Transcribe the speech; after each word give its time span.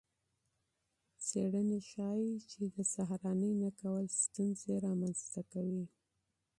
څیړنې 1.25 1.79
ښيي 1.89 2.33
چې 2.51 2.61
د 2.75 2.77
سهارنۍ 2.93 3.53
نه 3.63 3.69
کول 3.79 4.05
ستونزې 4.21 4.73
رامنځته 4.85 5.41
کوي. 5.51 5.83